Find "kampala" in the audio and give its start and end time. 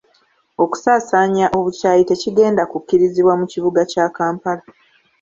4.15-4.63